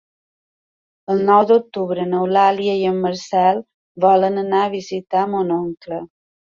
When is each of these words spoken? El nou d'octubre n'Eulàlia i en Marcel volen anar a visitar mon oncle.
El 1.15 1.21
nou 1.27 1.41
d'octubre 1.51 2.07
n'Eulàlia 2.13 2.75
i 2.81 2.89
en 2.95 2.99
Marcel 3.07 3.63
volen 4.09 4.45
anar 4.49 4.67
a 4.67 4.77
visitar 4.79 5.33
mon 5.37 5.59
oncle. 5.63 6.07